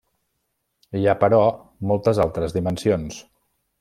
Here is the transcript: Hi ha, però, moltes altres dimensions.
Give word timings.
Hi 0.99 1.03
ha, 1.11 1.15
però, 1.25 1.41
moltes 1.93 2.23
altres 2.25 2.57
dimensions. 2.57 3.21